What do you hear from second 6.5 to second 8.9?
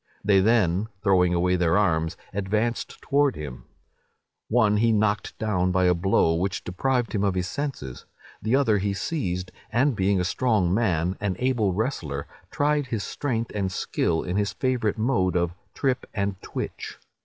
deprived him of his senses; the other